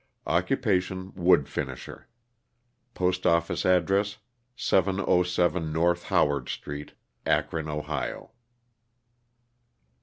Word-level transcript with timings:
Occupation, 0.25 1.13
wood 1.13 1.47
finisher. 1.47 2.07
Postoffice 2.95 3.67
address, 3.67 4.17
707 4.55 5.71
North 5.71 6.05
Howard 6.05 6.49
Street, 6.49 6.93
Akron, 7.23 7.69
Ohio. 7.69 8.31